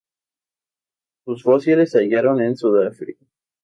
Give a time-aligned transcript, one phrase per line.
[1.25, 3.23] Sus fósiles se hallaron en Sudáfrica.